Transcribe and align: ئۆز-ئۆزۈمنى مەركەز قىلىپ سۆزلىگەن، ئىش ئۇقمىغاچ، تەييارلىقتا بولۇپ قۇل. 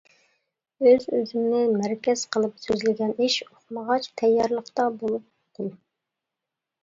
ئۆز-ئۆزۈمنى 0.85 1.59
مەركەز 1.81 2.23
قىلىپ 2.35 2.55
سۆزلىگەن، 2.63 3.13
ئىش 3.25 3.35
ئۇقمىغاچ، 3.47 4.09
تەييارلىقتا 4.21 4.87
بولۇپ 5.03 5.27
قۇل. 5.61 5.69